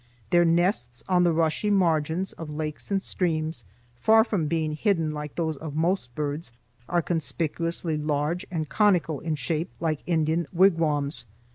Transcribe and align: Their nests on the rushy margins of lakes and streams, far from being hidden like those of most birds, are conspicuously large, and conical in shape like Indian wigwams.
Their 0.31 0.45
nests 0.45 1.03
on 1.07 1.23
the 1.23 1.31
rushy 1.31 1.69
margins 1.69 2.31
of 2.33 2.49
lakes 2.49 2.89
and 2.89 3.03
streams, 3.03 3.65
far 3.99 4.23
from 4.23 4.47
being 4.47 4.73
hidden 4.73 5.11
like 5.11 5.35
those 5.35 5.57
of 5.57 5.75
most 5.75 6.15
birds, 6.15 6.51
are 6.89 7.03
conspicuously 7.03 7.99
large, 7.99 8.43
and 8.49 8.67
conical 8.67 9.19
in 9.19 9.35
shape 9.35 9.69
like 9.79 10.01
Indian 10.07 10.47
wigwams. 10.51 11.27